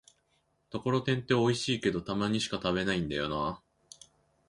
[0.71, 3.61] ところてんっておいしいけど、たまにしか食べないんだよなぁ